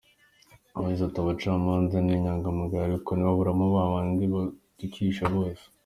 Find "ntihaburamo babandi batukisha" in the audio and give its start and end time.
3.13-5.23